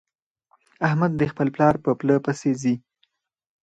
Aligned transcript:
احمد 0.87 1.11
د 1.17 1.21
خپل 1.31 1.47
پلار 1.55 1.75
په 1.83 1.89
پله 1.99 2.15
پسې 2.25 2.51
ځي. 2.61 2.75